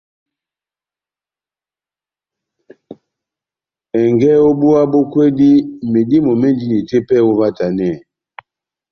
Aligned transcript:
Ɛngɛ 3.99 4.29
ó 4.47 4.49
búwa 4.59 4.81
bó 4.91 4.99
kwédi, 5.11 5.49
medímo 5.91 6.31
médini 6.41 6.77
tepɛhɛ 6.89 7.25
óvahtanɛ? 7.29 7.89